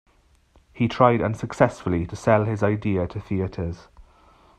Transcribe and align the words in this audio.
He 0.73 0.87
tried 0.87 1.21
unsuccessfully 1.21 2.07
to 2.07 2.15
sell 2.15 2.45
his 2.45 2.63
idea 2.63 3.05
to 3.07 3.19
theatres. 3.21 3.87